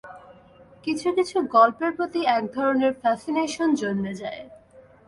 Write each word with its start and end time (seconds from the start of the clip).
কিছু-কিছু 0.83 1.37
গল্পের 1.51 1.91
প্রতি 1.91 2.21
একধরনের 2.37 2.93
ফ্যাসিনেশন 3.01 3.69
জন্মে 3.73 4.13
যায়। 4.13 4.41